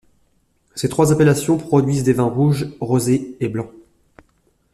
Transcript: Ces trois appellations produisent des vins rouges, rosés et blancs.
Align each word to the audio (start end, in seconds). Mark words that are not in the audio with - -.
Ces 0.73 0.89
trois 0.89 1.11
appellations 1.11 1.59
produisent 1.59 2.03
des 2.03 2.13
vins 2.13 2.23
rouges, 2.23 2.67
rosés 2.79 3.37
et 3.39 3.49
blancs. 3.49 3.71